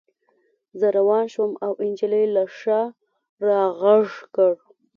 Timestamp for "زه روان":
0.79-1.25